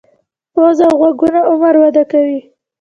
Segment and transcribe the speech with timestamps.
[0.53, 2.39] پوزه او غوږونه عمر وده کوي.